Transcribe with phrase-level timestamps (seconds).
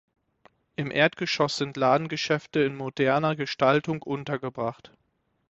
[0.77, 4.91] Im Erdgeschoss sind Ladengeschäfte in moderner Gestaltung untergebracht.